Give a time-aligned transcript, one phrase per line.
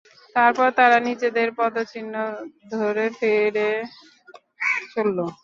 [0.35, 2.15] তারপর তারা নিজেদের পদচিহ্ন
[2.73, 3.69] ধরে ফিরে
[4.91, 5.17] চলল।